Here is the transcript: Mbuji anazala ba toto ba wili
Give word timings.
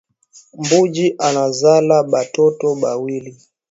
Mbuji 0.61 1.05
anazala 1.27 1.95
ba 2.11 2.21
toto 2.35 2.67
ba 2.81 2.91
wili 3.01 3.31